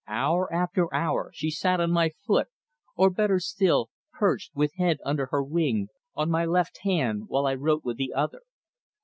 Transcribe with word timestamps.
Hour 0.07 0.51
after 0.51 0.91
hour 0.91 1.29
she 1.35 1.51
sat 1.51 1.79
on 1.79 1.91
my 1.91 2.09
foot, 2.09 2.47
or, 2.95 3.11
better 3.11 3.39
still, 3.39 3.91
perched, 4.11 4.55
with 4.55 4.73
head 4.79 4.97
under 5.05 5.27
her 5.27 5.43
wing, 5.43 5.89
on 6.15 6.31
my 6.31 6.43
left 6.43 6.79
hand, 6.81 7.25
while 7.27 7.45
I 7.45 7.53
wrote 7.53 7.83
with 7.85 7.97
the 7.97 8.11
other. 8.11 8.41